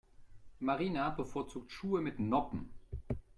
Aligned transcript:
Marina 0.61 1.11
bevorzugt 1.11 1.71
Schuhe 1.71 2.01
mit 2.01 2.17
Noppen. 2.17 2.71